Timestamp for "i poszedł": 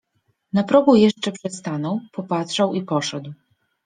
2.73-3.33